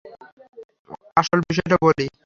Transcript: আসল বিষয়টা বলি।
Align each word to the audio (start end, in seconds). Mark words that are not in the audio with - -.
আসল 1.17 1.39
বিষয়টা 1.47 1.77
বলি। 1.83 2.05